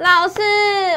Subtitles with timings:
[0.00, 0.40] 老师，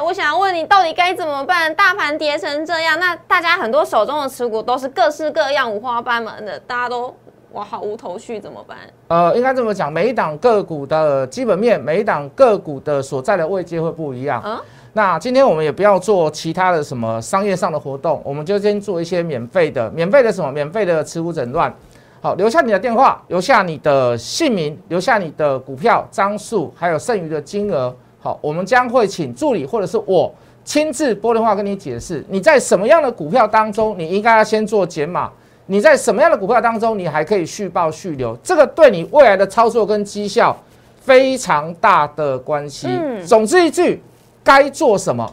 [0.05, 1.75] 我想问你，到底该怎么办？
[1.75, 7.13] 大盘跌成这样，那大家很多手中的持股都是各式各样、五花八门的，大家都
[7.51, 8.77] 哇好无头绪，怎么办？
[9.09, 14.41] 呃，应该这么讲，每一档个股的基本面，每一档个股的所在的位阶会不一样。
[14.45, 14.57] 嗯，
[14.93, 20.49] 那今天我们也不要做其他的什么商业上的活动，我们就先做一些免费的，免费的什么？
[20.49, 21.73] 免费的持股诊断。
[22.21, 27.93] 好，留下你的电话，留下你的姓名，留下你的股票张数，还有剩余的金额。
[28.23, 30.33] 好，我们将会请助理或者是我
[30.63, 35.29] 亲自拨电话跟你解释，你在什么样的股票当中，你应该要先做减码；
[35.65, 40.55] 你在什么样的股票当中，你还可以续报续留，这个对你未来的操作跟绩效
[41.01, 42.87] 非常大的关系。
[42.89, 44.01] 嗯总之一句，
[44.41, 45.29] 该做什么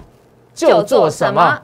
[0.52, 1.62] 就做什么。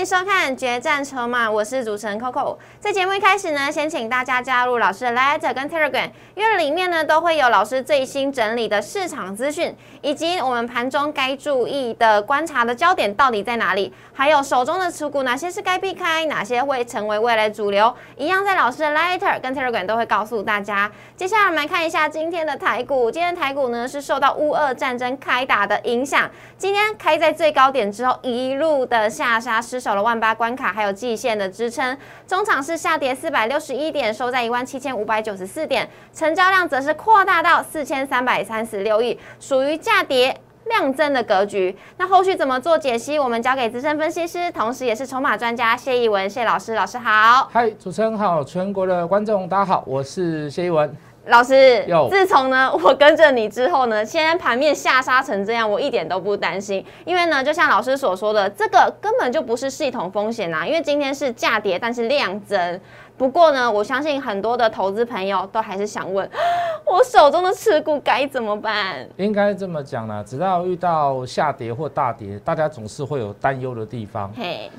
[0.00, 2.56] 欢迎收看《决战筹码》，我是主持人 Coco。
[2.80, 20.90] 在节目一开始呢，先请大家加入老师的 Letter 跟 Telegram，因为里面呢都会有老师最新整理的市场资讯，以及我们盘中该注意的观察的焦点到底在哪里，还有手中的持股哪些是该避开，哪些会成为未来主流，一样在老师的 Letter 跟 Telegram 都会告诉大家。
[21.14, 31.96] 接下来我们来看一下今天的台股，今天台股呢是受到乌俄战争开打的影响，今天开在最高点之后，一路的下杀，失守了万八关卡，还有季线的支撑。
[32.26, 40.36] 中场是下跌四百六十一点，收在一万七千五百九十四点，成交量则是扩大到四千三百三十六亿，属于价跌。
[40.66, 43.18] 量增的格局，那后续怎么做解析？
[43.18, 47.48] 我们交给资深分析师，同时也是筹码专家谢义文谢老师，老师好。
[47.50, 50.94] 嗨，主持人好，全国的观众大家好，我是谢一文。
[51.26, 62.80] 老师，自从呢 我跟着你之后呢，现在盘面下杀成这样，我一点都不担心，因为呢，就像老师所说的，这个根本就不是系统风险啊，因为今天是价跌，但是量增。
[63.18, 66.28] 不过呢，我相信很多的投资朋友都还是想问，
[66.86, 69.06] 我手中的持股该怎么办？
[69.18, 74.32] 应该这么讲啦，只要遇到下跌或大跌，大家总是会有担忧的地方。
[74.34, 74.70] 嘿，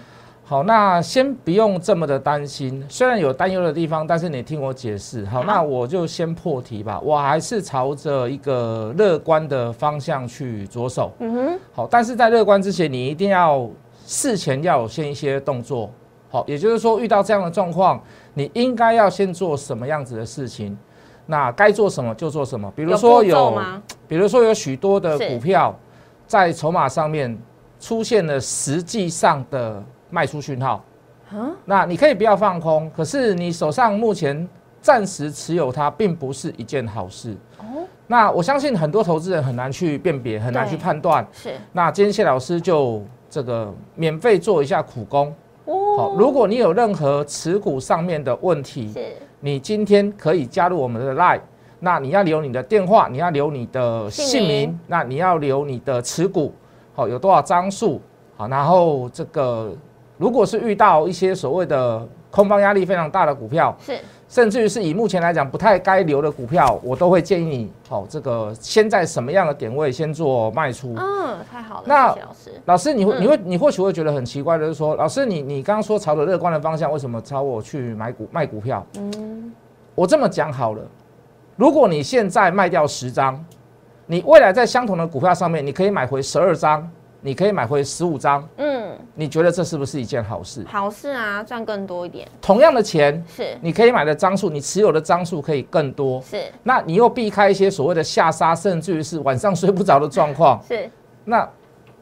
[0.51, 5.25] 好，那先不用这么的担心，虽然有担忧的地方，但是你听我解释。
[5.27, 11.13] 好，那我就先破题吧，我还是朝着一个乐观的方向去着手。
[11.19, 13.65] 嗯哼，好，但是在乐观之前，你一定要
[14.05, 15.89] 事前要有先一些动作。
[16.29, 18.03] 好，也就是说，遇到这样的状况，
[18.33, 20.77] 你应该要先做什么样子的事情？
[21.27, 22.69] 那该做什么就做什么。
[22.75, 23.57] 比如说有，
[24.05, 25.73] 比如说有许多的股票
[26.27, 27.39] 在筹码上面
[27.79, 30.83] 出现了实际上的卖出讯号。
[31.33, 34.47] 嗯，那你可以不要放空，可是你手上目前
[34.81, 37.35] 暂时持有它，并不是一件好事。
[37.57, 41.25] 哦，那我相信很多投资人很难去辨别，很难去判断。
[41.31, 45.33] 是那今天谢老师就这个免费做一下苦工。
[45.65, 51.41] 好，哦，如果你有任何持股上面的问题，是你今天可以加入我们的 Line。
[51.83, 56.53] 那你要留你的电话，你要留你的姓名，那你要留你的持股，
[56.93, 57.99] 好有多少张数，
[58.37, 59.73] 好，然后这个
[60.21, 63.97] 如果是遇到一些所谓的空方压力非常大的股票，是
[64.29, 70.93] 甚至于是以目前来讲不太该留的股票，我都会建议你，哦，这个先在什么样的点位先做卖出。
[70.95, 72.51] 嗯，太好了，那老师。
[72.65, 78.85] 老师，你会嗯你会你或许会觉得很奇怪的是说，老师你你刚刚说朝着乐观的方向，为什么朝我去买股卖股票？
[78.99, 79.51] 嗯，
[79.95, 80.81] 我这么讲好了，
[81.55, 83.43] 如果你现在卖掉十张，
[84.05, 86.87] 你未来在相同的股票上面，你可以买回十二张，
[87.21, 88.80] 你可以买回十五张，嗯，
[89.13, 90.63] 你觉得这是不是一件好事？
[90.67, 100.89] 好事啊，赚更多一点，同样的钱，是你可以买的张数，你持有的张数可以更多，是那你又避开一些所谓的下杀，甚至于是晚上睡不着的状况，是，
[101.25, 101.47] 那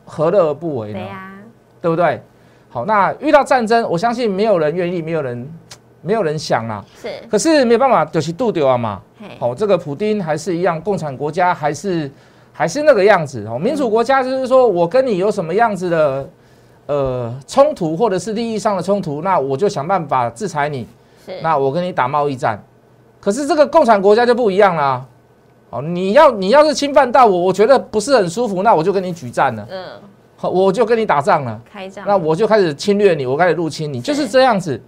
[0.06, 1.00] 何乐而不为呢？
[1.00, 1.34] 对呀，
[1.82, 2.22] 对不对？
[2.70, 5.52] 好，那遇到战争，我相信没有人愿意，没有人，
[6.04, 6.86] 没有人想啦。
[6.96, 9.02] 是，可是没有办法，就是度丢啊嘛。
[9.20, 12.10] 嘿，好、这个普丁还是一样，共产国家还是
[12.54, 13.44] 还是那个样子。
[13.48, 16.30] 哦，民主国家就是说我跟你有什么样子的
[16.90, 20.88] 呃冲突，或者是利益上的冲突，那我就想办法制裁你，
[21.24, 22.60] 是，那我跟你打贸易战。
[23.22, 25.06] 可是这个共产国家就不一样啦。
[25.70, 29.86] 哦，你要你要是侵犯到我，我觉得不是很舒服，那我就跟你举战了，嗯，
[30.36, 31.62] 好我就跟你打仗了。
[31.72, 34.82] 开张，那我就开始侵略你，我开始入侵你，就是这样子。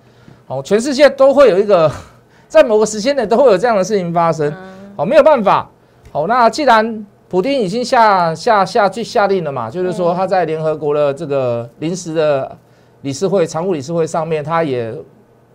[0.48, 1.92] 哦，全世界都会有一个，
[2.50, 4.50] 在某个时间内都会有这样的事情发生。
[4.50, 5.70] 嗯，好，没有办法。
[6.14, 12.58] 哦，那既然普丁已经下下下去下令了嘛，就是说嗯他在联合国的这个临时的
[13.04, 14.94] 理事会、常务理事会上面，他也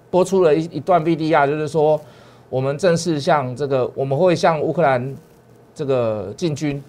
[0.09, 2.01] 播出了一一段 VDR，就是说
[2.49, 5.15] 我们正式向这个我们会向乌克兰
[5.75, 6.83] 这个进军，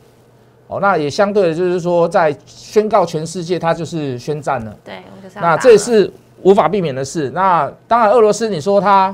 [0.68, 4.74] 哦，那也相对的就是说，在宣告全世界，他就是宣战了。
[4.86, 6.10] 对，我就是那这也是
[6.44, 7.30] 无法避免的事。
[7.32, 9.14] 那当然，俄罗斯你说他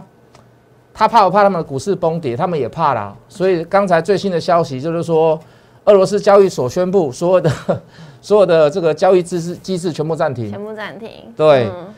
[0.93, 2.37] 他怕不怕他们的股市崩跌？
[2.37, 3.15] 他们也怕啦。
[3.27, 5.39] 所以刚才最新的消息就是说，
[5.85, 7.51] 俄罗斯交易所宣布所有的
[8.21, 10.49] 所有的这个交易机制机制全部暂停。
[10.49, 11.09] 全部暂停。
[11.35, 11.93] 对嗯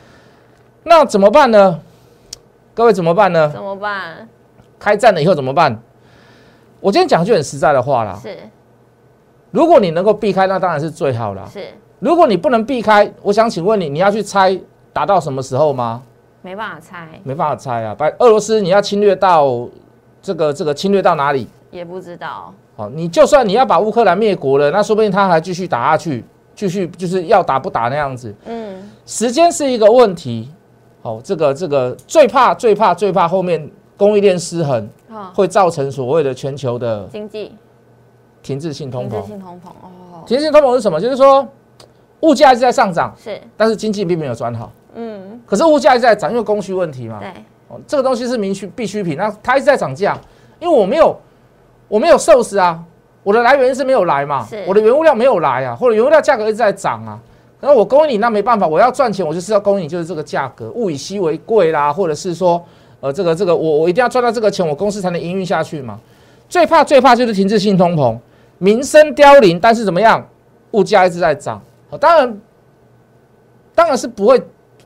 [0.88, 1.80] 那怎么办呢？
[2.72, 3.50] 各位怎么办呢？
[3.52, 4.28] 怎么办？
[4.78, 5.76] 开战了以后怎么办？
[6.80, 8.36] 我今天讲句很实在的话啦，是
[9.50, 11.48] 如果你能够避开，那当然是最好啦。
[11.52, 11.66] 是，
[11.98, 14.56] 如果你不能避开，我想请问你，你要去猜
[14.92, 16.02] 打到什么时候吗？
[16.42, 17.92] 没办法猜，没办法猜啊！
[17.96, 19.68] 把俄罗斯你要侵略到
[20.22, 21.48] 这个这个侵略到哪里？
[21.72, 22.54] 也不知道。
[22.76, 26.22] 好，你就算你要把乌克兰灭国了，那说不定他还继续打下去，
[26.54, 28.34] 继续就是要打不打那样子。
[28.44, 30.50] 嗯，时间是一个问题。
[31.00, 34.88] 好，这个这个最怕最怕最怕后面供应链失衡，
[35.34, 37.52] 会造成所谓的全球的经济
[38.42, 39.26] 停滞性通膨停滞。
[39.28, 41.00] 性通膨哦，停滞性通膨是什么？
[41.00, 41.46] 就是说
[42.20, 44.70] 物价一直在上涨，是，但是经济并没有转好。
[44.94, 47.20] 嗯，可是物价一直在涨，因为供需问题嘛。
[47.20, 47.30] 对，
[47.68, 50.18] 哦，这个东西是民需必需品，那它一直在涨价，
[50.58, 51.16] 因为我没有
[51.88, 52.82] 我没有 source 啊，
[53.22, 57.18] 我的来源是没有来嘛，我的原物料没有来啊，或者原物料价格一直在涨啊，
[57.60, 62.64] 然后我供应你，那没办法，我要赚钱，我就是要供应你，就是这个价格，物以稀为贵啦，或者是说，
[63.00, 65.98] 呃，这个这个我我一定要赚到这个钱，我公司才能营运下去嘛。
[66.48, 68.16] 最怕最怕就是停滞性通膨，
[68.58, 70.24] 民生凋零，但是怎么样，
[70.72, 71.60] 物价一直在涨，
[71.90, 72.40] 好，当然
[73.74, 74.40] 当然是不会，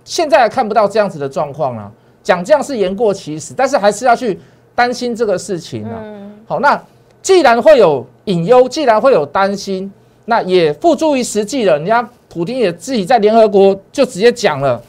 [0.05, 1.91] 现在还看不到这样子的状况啦。
[2.23, 4.39] 讲这样是言过其实，但是还是要去
[4.75, 6.01] 担心这个事情啊。
[6.03, 6.81] 嗯，好，那
[7.23, 9.93] 既然会有隐忧，既然会有担心，
[10.25, 11.77] 那也付诸于实际了。
[11.77, 14.81] 人家普京也自己在联合国就直接讲了，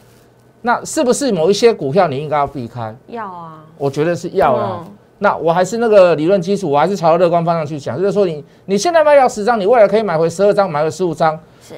[0.62, 2.96] 那是不是某一些股票你应该要避开？
[3.08, 4.80] 要啊，我觉得是要啦。
[4.86, 4.92] 嗯
[5.24, 11.76] 那我还是那个理论基础，我还是朝乐观方向去讲，就是说你你现在卖掉十张，你未来可以买回十二张，买回十五张，是，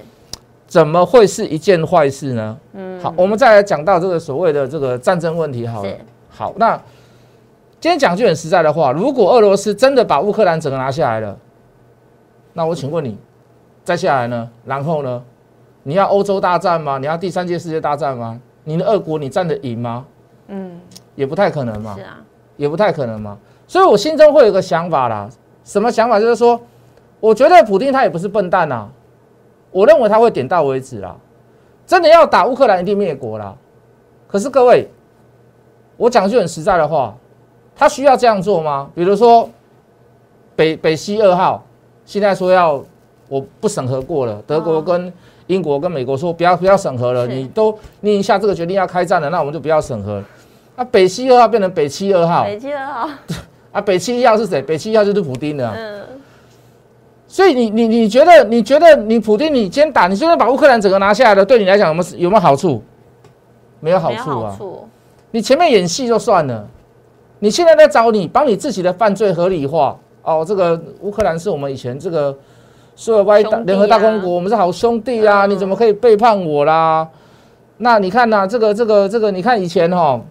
[0.66, 2.58] 怎么会是一件坏事呢？
[2.72, 5.92] 嗯，好，我们再来讲到这个所谓的这个战争问题好了。
[6.30, 6.82] 好，那
[7.84, 11.38] 今天讲句很实在的话，如果俄罗斯真的把乌克兰整个拿下来了，
[12.54, 13.18] 那我请问你，
[13.84, 14.50] 再下来呢？
[14.64, 15.22] 然后呢？
[15.84, 16.98] 你要欧洲大战吗？
[16.98, 18.40] 你要第三届世界大战吗？
[18.64, 20.06] 你的俄国你战得赢吗？
[20.48, 20.80] 嗯，
[21.16, 22.22] 也不太可能嘛是，啊，
[22.56, 23.38] 也不太可能嘛。
[23.68, 25.30] 所以我心中会有一个想法啦，
[25.66, 26.18] 什么想法？
[26.22, 26.58] 就是说，
[27.20, 28.88] 我觉得普丁他也不是笨蛋呐，
[29.72, 31.18] 我认为他会点到为止啦。
[31.86, 33.54] 真的要打乌克兰，一定灭国啦。
[34.26, 34.90] 可是各位，
[35.98, 37.14] 我讲句很实在的话，
[37.76, 38.90] 他需要这样做吗？
[38.94, 39.50] 比如说
[40.56, 41.64] 北北溪二号，
[42.06, 42.84] 现在说要
[43.28, 45.12] 我不审核过了，德国哦跟
[45.48, 50.24] 英国跟美国说不要不要审核了，你都你下这个决定要开战了，那我们就不要审核。
[50.76, 53.10] 那北溪二号变成北七二号，北七二号，
[53.74, 54.62] 啊，北七一号是谁？
[54.62, 56.02] 北七一号就是普丁的啊、嗯，
[57.28, 62.82] 所以你你你觉得你觉得你普丁你今天打，你就算把乌克兰整个拿下来了，对你来讲有没有有没有好处？
[63.80, 64.58] 没有好处啊！
[65.32, 66.66] 你前面演戏就算了，
[67.44, 70.46] 你现在在找你帮你自己的犯罪合理化哦。
[70.48, 72.34] 这个乌克兰是我们以前这个
[72.96, 77.06] 所有外大联合大公国，我们是好兄弟啊，嗯你怎么可以背叛我啦？
[77.80, 80.22] 那你看呐、这个这个这个，你看以前哈、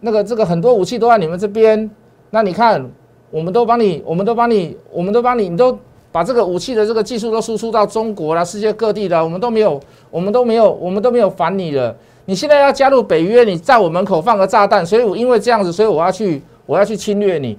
[0.00, 1.90] 那个这个很多武器都在你们这边，
[2.30, 2.90] 那你看
[3.30, 5.78] 我们都帮你，我们都帮你，我们都帮你，你都
[6.10, 9.78] 把这个武器的这个技术都输出到中国啦，世界各地的，我们都没有，
[10.10, 11.94] 我们都没有，我们都没有烦你了。
[12.24, 17.58] 你现在要加入北约，你在我门口放个炸弹，所以我因为这样子，所以我要去，我要去侵略你，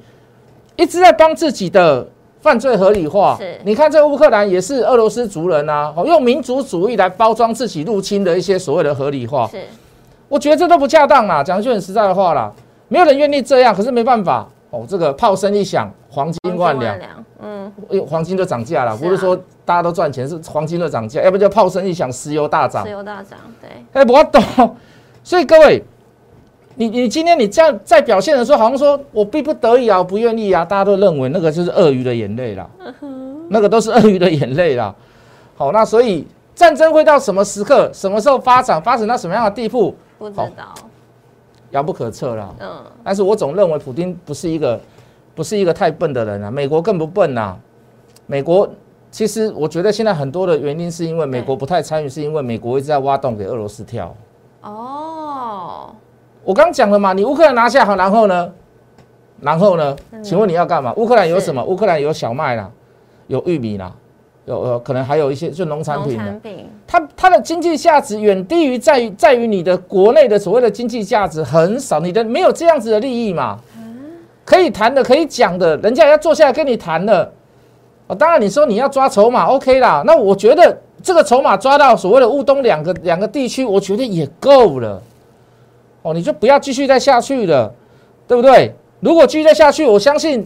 [0.76, 2.08] 一直在帮自己的
[2.40, 3.36] 犯罪合理化。
[3.38, 3.60] 是。
[3.64, 9.48] 你看这个乌克兰也是俄罗斯族人啊，哦用民族主义来包装自己入侵的一些所谓的合理化。
[9.48, 9.58] 是，
[10.30, 12.52] 我觉得这都不恰当啦，讲句很实在的话啦，
[12.88, 14.48] 没有人愿意这样，可是没办法。
[14.70, 16.98] 哦，这个炮声一响，黄金万两，
[17.90, 19.36] 因为黄金就涨价了，不是说
[19.66, 22.92] 大家都赚钱，是黄金就涨价，要不就炮声一响，石油大涨石。
[22.92, 24.76] 油大涨，对，哎，我懂。
[25.24, 25.84] 所以各位，
[26.76, 32.68] 你你今天你这样在表现的时候，好像说我逼不得已啊，我不愿意啊，大家都认为那个就是鳄鱼的眼泪啦，
[33.50, 34.94] 那个都是鳄鱼的眼泪啦。
[35.56, 40.74] 好，那所以战争会到什么时刻，什么时候发展，发展到什么样的地步，不知道，
[41.70, 42.56] 遥不可测了。
[42.60, 42.70] 嗯，
[43.04, 44.80] 但是我总认为普京不是一个
[45.34, 47.58] 不是一个太笨的人啊，美国更不笨呐、
[48.28, 48.70] 美国
[49.10, 54.16] 其实我觉得现在很多的原因是因为美国不太参与，是因为美国一直在挖洞给俄罗斯跳。
[54.62, 55.94] 哦，
[56.44, 58.52] 我刚讲了嘛，你乌克兰拿下好，然后呢？
[59.42, 59.96] 然后呢？
[60.12, 60.94] 嗯请问你要干嘛？
[60.98, 61.64] 乌克兰有什么？
[61.64, 62.70] 乌克兰有小麦啦，
[63.26, 63.92] 有玉米啦，
[64.46, 66.24] 有呃，可能还有一些就农产品农。
[66.26, 73.60] 产品，它它的经济价值远低于在于在于你的国内的所谓的经济价值很少，你的没有这样子的利益嘛？
[74.52, 77.32] 可以谈的，可以讲的，人家要坐下来跟你谈的。
[78.08, 80.04] 哦，当然你说你要抓筹码，OK 啦。
[80.06, 85.02] 那我觉得这个筹码抓到所谓的乌东两个两个地区，我觉得也够了。
[86.02, 87.74] 哦，你就不要继续再下去了，
[88.28, 88.76] 对不对？
[89.00, 90.46] 如果继续再下去，我相信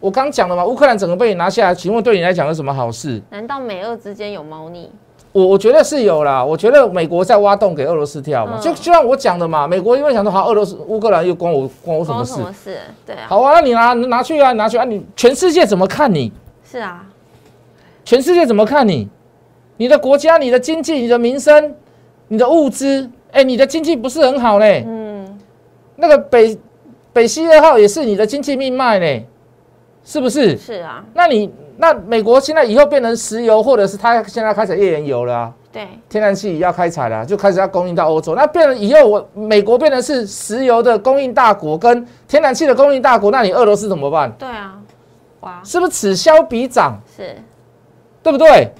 [0.00, 3.20] 我刚讲了嘛，乌克兰整个被你拿下来，请问对你来讲有什么好事？
[3.28, 4.90] 难道美俄之间有猫腻？
[5.32, 12.52] 我我觉得是有啦，我觉得美国在挖洞给俄罗斯跳嘛，嗯就就像我讲的嘛，美国因为想说好，俄罗斯乌克兰又关我关我什么事关我什？
[12.52, 12.78] 么事？
[13.06, 16.30] 对啊，好啊，那你拿拿去啊，拿去啊，你全世界怎么看你？
[16.70, 17.06] 是啊，
[18.04, 19.08] 全世界怎么看你？
[19.78, 21.74] 你的国家、你的经济、你的民生、
[22.28, 24.84] 你的物资，哎，你的经济不是很好嘞。
[24.86, 25.38] 嗯，
[25.96, 26.56] 那个北
[27.12, 29.24] 北溪二号也是你的经济命脉呢，
[30.04, 30.56] 是不是？
[30.56, 38.34] 是啊，那你那美国现在以后变成石油，或者是它现在开始页岩油了、啊，对，天然气要开采了，就开始要供应到欧洲。
[38.34, 44.32] 那变成以后我美国变成是石油的供应大国，跟天然气的供应大国，那你俄罗斯怎么办？
[44.38, 44.78] 对啊，
[45.40, 46.98] 哇，是不是此消彼长？
[47.16, 47.36] 是，
[48.22, 48.70] 对不对？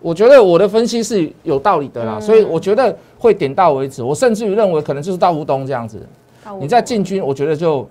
[0.00, 4.02] 我觉得我的分析是有道理的啦，嗯所以我觉得会点到为止。
[4.02, 6.06] 我甚至于认为可能就是到乌东这样子，
[6.60, 7.88] 你再进军，我觉得就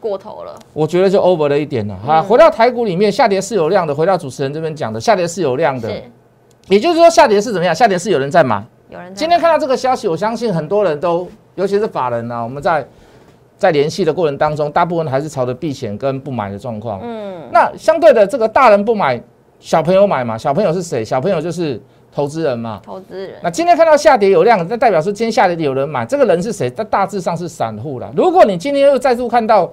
[0.00, 1.94] 过头了，我觉得就 over 了一点了。
[2.04, 3.94] 哈，嗯回到台股里面，下跌是有量的。
[3.94, 5.88] 回到主持人这边讲的，下跌是有量的，
[6.68, 7.74] 也就是说下跌是怎么样？
[7.74, 8.64] 下跌是有人在买。
[8.88, 12.84] 有人在今天看到这个消息，我相信很多人都，尤其是法人啊，我们在
[13.56, 16.98] 在联系的过程当中，大部分还是朝着避险跟不买的状况。
[17.02, 19.22] 嗯，那相对的，这个大人不买，
[19.60, 20.36] 小朋友买嘛？
[20.38, 21.04] 小朋友是谁？
[21.04, 21.80] 小朋友就是
[22.12, 22.80] 投资人嘛。
[22.82, 26.68] 投资人那今天看到下跌有量，那代表说今天下跌有人买，这个人是谁？
[26.70, 28.10] 但大致上是散户了。
[28.16, 29.70] 如果你今天又再度看到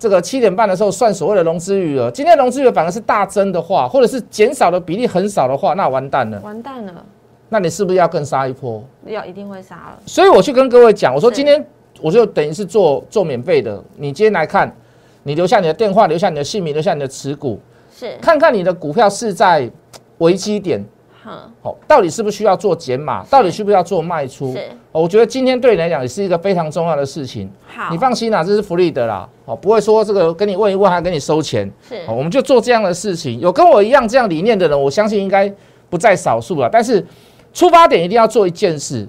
[0.00, 6.40] 这个七点半的时候算所谓的融资余额，今天融资余额反而是大增的话，或者是减少的比例很少的话，那完蛋了。
[6.40, 7.04] 完蛋了，
[7.50, 8.82] 那你是不是要更杀一波？
[9.04, 11.62] 要一定会杀了，所以我去跟各位讲，我说今天
[12.00, 14.74] 我就等于是做做免费的，你今天来看，
[15.22, 17.60] 你留下你的电话，留下你的姓名，留下你的持股，
[17.94, 19.70] 是，看看你的股票是在
[20.16, 20.84] 危机点，哼，
[21.22, 24.52] 好、到底是不是需要做减码，到底需不需要做卖出？
[24.52, 24.58] 是，
[24.92, 32.06] 哦我觉得今天对你来讲也是一个非常重要的事情，好，你放心啦，这是福利的啦，哦，不会说这个跟你问一问还跟你收钱，是。
[32.06, 33.38] 好、我们就做这样的事情。
[33.38, 35.52] 有跟我一样这样理念的人，我相信应该
[35.90, 36.70] 不在少数了。
[36.72, 37.04] 但是
[37.52, 39.06] 出发点一定要做一件事，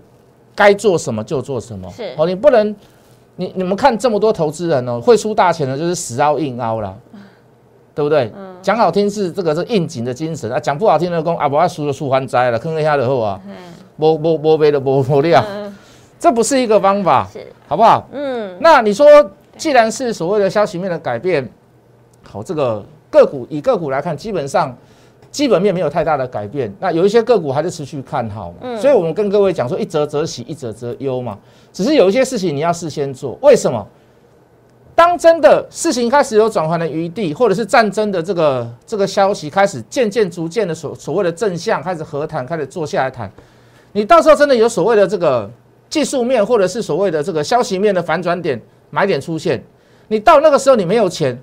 [0.54, 1.90] 该做什么就做什么。
[1.92, 2.14] 是。
[2.18, 2.76] 哦，你不能，
[3.38, 6.94] 你你们看这么多投资人哦，会出大钱的就是死凹硬凹啦，
[7.96, 8.30] 对不对？
[8.36, 13.54] 嗯讲好听是这个是应景的精神啊，讲不好听的讲啊，不要输了输还灾了，坑一下的后啊，嗯
[13.98, 15.76] 摸摸摸杯的摸摸料，嗯，
[16.20, 18.08] 这不是一个方法，是，好不好？
[18.12, 19.06] 嗯，那你说，
[19.58, 21.48] 既然是所谓的消息面的改变，
[22.24, 24.76] 好，这个个股以个股来看，基本上
[25.30, 26.74] 基本面没有太大的改变。
[26.80, 31.38] 那有一些个股还是持续看好嘛，嗯所以我们跟各位讲说，一则则喜，一则则忧嘛。
[31.74, 33.86] 只是有一些事情你要事先做，为什么？
[34.94, 43.32] 当真的事情开始有转圜的余地，或者是战争的这个这个消息开始渐渐逐渐的所所谓的正向开始和谈，开始坐下来谈，
[43.94, 45.50] 你到时候真的有所谓的这个
[45.90, 49.64] 技术面或者是所谓的这个消息面的反转点买点出现，
[50.08, 51.42] 你到那个时候你没有钱，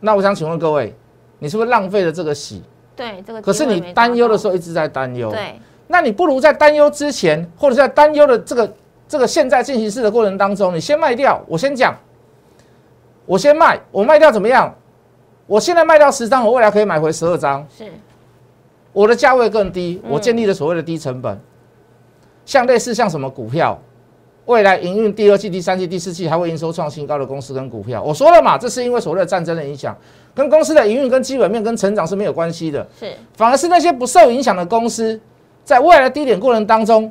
[0.00, 0.94] 那我想请问各位，
[1.38, 2.62] 你是不是浪费了这个喜？
[2.96, 8.70] 对，这个可是你担忧的时候，候一直在担忧，对，那你不如在担忧之前，或者是在担忧的这个
[9.10, 11.42] 这个现在进行式的过程当中，你先卖掉。
[11.48, 11.98] 我先讲，
[13.26, 14.72] 我先卖，我卖掉怎么样？
[15.48, 17.90] 我现在卖掉十张，我未来可以买回十二张，是，
[18.92, 21.36] 我的价位更低，嗯我建立了所谓的低成本。
[22.46, 23.76] 像类似像什么股票，
[24.44, 29.92] 未来营运第二季、第三季、第四季还会营收创新高的公司跟股票，我说了嘛，这是因为所谓的战争的影响，
[30.32, 32.86] 跟公司的营运、跟基本面、跟成长是没有关系的。
[32.96, 35.20] 是，反而是那些不受影响的公司，
[35.64, 37.10] 在未来的低点过程当中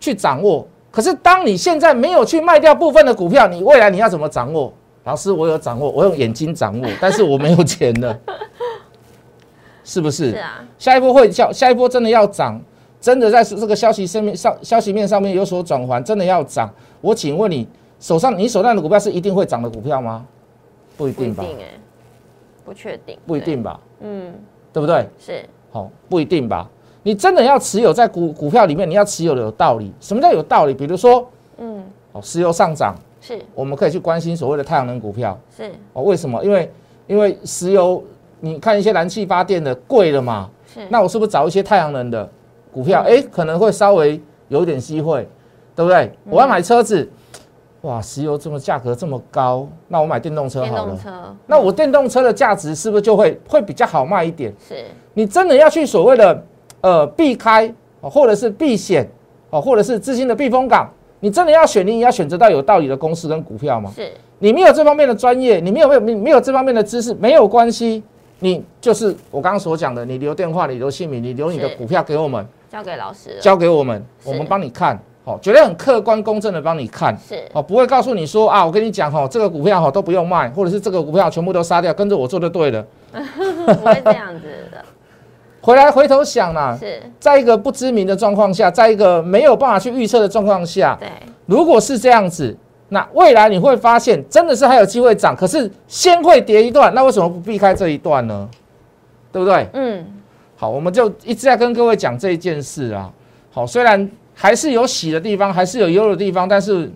[0.00, 0.66] 去掌握。
[0.90, 4.72] 可是当你现在没有去卖掉部分的股票，你未来你要怎么掌握？
[5.04, 8.18] 老师，我有掌握，我用眼睛掌握，但是我没有钱了，
[9.84, 10.32] 是不是？
[10.32, 12.60] 是啊，下一波会下下一波真的要涨，
[13.00, 16.68] 真的在这个消息上面上消息面上面有所转换，真的要涨。
[17.00, 17.66] 我请问你
[17.98, 20.26] 手上你手上的股票是一定会涨的股票吗？
[20.96, 21.44] 不一不一定吧，
[22.62, 24.34] 不确定，不一定吧，嗯，
[24.72, 25.08] 对不对？
[25.18, 26.68] 是，好、不一定吧？
[27.02, 29.92] 你真的要持有在股股票里面，你要持有的有道理。
[30.00, 30.74] 什么叫有道理？
[30.74, 31.26] 比如说，
[31.58, 35.38] 嗯，哦，石油上涨，是我们可以去关心所谓的太阳能股票。
[35.56, 36.44] 是哦，为什么？
[36.44, 36.70] 因为
[37.06, 38.02] 因为石油，
[38.40, 42.28] 你看一些燃气发电的贵了嘛，是，那我是不是找一些太阳能的
[42.70, 43.02] 股票？
[43.06, 45.26] 嗯哎、可能会稍微有一点机会，
[45.74, 46.12] 对不对？
[46.28, 47.08] 我要买车子，
[47.80, 51.36] 哇，石油这么价格这么高，那我买电动车好了。
[51.46, 54.54] 那我电动车的价值是不是就会会比较好卖一点？
[54.68, 56.44] 是你真的要去所谓的
[56.80, 59.08] 呃避开哦，或者是避险
[59.50, 60.88] 哦，或者是资金的避风港，
[61.20, 63.92] 你真的要选，你也要选择到有道理的公司跟股票吗？
[63.94, 68.02] 是，你没有这方面的专业，你没有没有没没有这方面的知识，没有关系，
[68.38, 73.36] 你就是我刚刚所讲的，你留电话，你留姓名，你留你的股票给我们，交给老师。
[73.40, 77.14] 交给我们，我们帮你看，好，绝对很客观公正的帮你看。
[77.18, 82.86] 是哦，不会告诉你说啊，我跟你讲哦，这个股票哈都不用卖，或者是这个股票全部都杀掉，跟着我做就对了。
[83.12, 84.82] 不会这样子的，
[85.60, 91.08] 回来回头想啦，是在一个不知名的状况下，在一个没有办法去预测的状况下，对，
[91.46, 92.56] 如果是这样子，
[92.88, 98.48] 那未来你会发现真的是还有机会涨，可是先会跌一段，那为什么不避开这一段呢？
[99.30, 99.68] 对不对？
[99.74, 100.04] 嗯，
[100.56, 103.12] 好，我们就一直在跟各位讲这一件事啊。
[103.52, 106.90] 好，虽然还是有喜的地方，还是有忧的地方，但是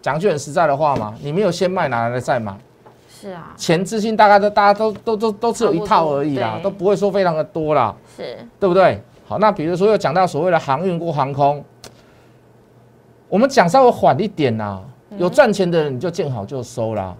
[0.00, 2.56] 讲句很实在的话嘛，你没有先卖，哪来的再买？
[3.22, 9.00] 是啊，钱资金大概都大家都都都都只有一套而已啦，都不会说非常的多啦，是对不对？
[9.28, 11.64] 好，那比如说又讲到所谓的航运或航空，
[13.28, 17.14] 我们讲稍微缓一点啦，嗯有赚钱的人你就见好就收啦。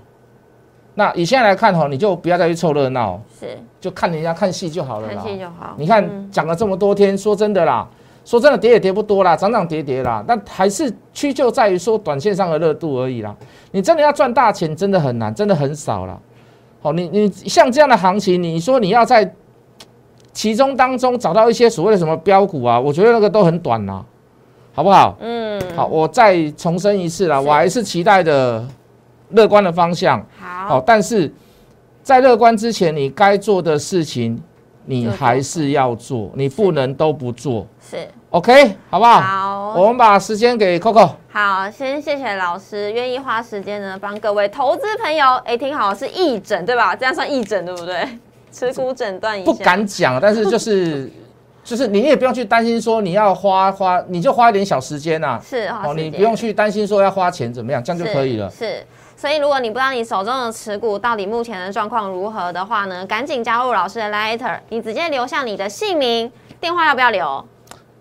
[0.94, 5.32] 那以现在来看哈，你就不要再去凑热闹，是，就看人家看戏就好了啦看。
[5.32, 5.74] 戏就好。
[5.78, 7.88] 你看嗯讲了这么多天，说真的啦，
[8.24, 13.34] 说真的跌也跌不多啦，涨涨跌跌啦，但还是屈就在于说短线上的热度而已啦。
[13.72, 16.18] 你真的要赚大钱，真的很难，真的很少啦。
[16.80, 19.34] 好，你你像这样的行情，你说你要在
[20.32, 24.04] 其中当中找到一些所谓的什么标股啊，我觉得那个都很短啦，
[24.72, 25.16] 好不好？
[25.20, 28.66] 嗯，好，我再重申一次啦，我还是期待的
[29.30, 30.24] 乐观的方向。
[30.40, 31.32] 好，好，但是
[32.02, 34.40] 在乐观之前，你该做的事情，
[34.84, 37.66] 你还是要做，你不能都不做。
[37.80, 39.20] 是 OK，好不好？
[39.20, 39.80] 好。
[39.80, 41.10] 我们把时间给 Coco。
[41.30, 46.94] 好，先谢谢老师愿意花时间呢，帮各位投资朋友，哎，听好是义诊对吧？
[46.96, 48.06] 这样算义诊对不对？
[48.50, 49.50] 持股诊断一下。
[49.50, 51.10] 不敢讲，但是就是
[51.64, 58.50] 就是你也不用去担心说你要花花，你就花一点小时间呐、是花哦，你不用去担心说要花钱怎么样，这样就可以了。
[58.50, 58.84] 是。
[59.22, 67.46] 所以，如果你不知道你手中的持股到底目前的状况如何的话呢，赶紧加入老师的 Lighter，你直接留下你的姓名、电话要不要留？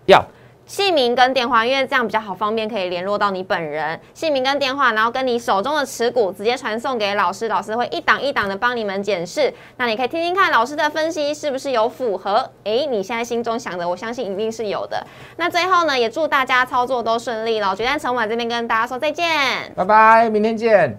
[0.06, 0.20] 要
[0.66, 4.00] 姓名跟电话，因为这样比较好方便，可以联络到你本人。
[4.14, 9.54] 姓名跟电话，然后跟你手中的持股直接传送给老师，老师会一档一档的帮你们检视。
[9.76, 12.50] 那你可以听听看老师的分析是不是有符合？
[12.64, 15.06] 诶，你现在心中想的，我相信一定是有的。
[15.36, 17.76] 那最后呢，也祝大家操作都顺利了。
[17.76, 19.72] 决战筹码这边跟大家说再见。
[19.76, 20.98] 拜拜，明天见。